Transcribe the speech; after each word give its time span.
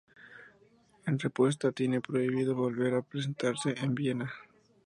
En 1.05 1.19
respuesta, 1.19 1.71
tiene 1.71 2.01
prohibido 2.01 2.55
volver 2.55 2.95
a 2.95 3.03
presentarse 3.03 3.75
en 3.83 3.93
Viena. 3.93 4.33